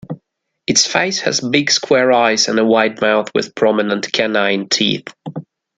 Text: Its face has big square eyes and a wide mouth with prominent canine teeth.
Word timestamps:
Its 0.65 0.87
face 0.87 1.19
has 1.19 1.41
big 1.47 1.69
square 1.69 2.11
eyes 2.11 2.47
and 2.47 2.57
a 2.57 2.65
wide 2.65 2.99
mouth 3.01 3.29
with 3.35 3.53
prominent 3.53 4.11
canine 4.11 4.67
teeth. 4.67 5.05